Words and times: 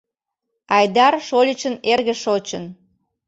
Айдар 0.77 1.13
шольычын 1.27 1.75
эрге 1.91 2.15
шочын! 2.23 2.65